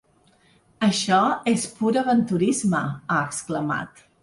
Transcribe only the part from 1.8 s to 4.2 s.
pur aventurisme, ha exclamat.